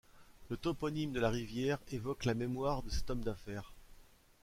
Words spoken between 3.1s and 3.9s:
homme d'affaires.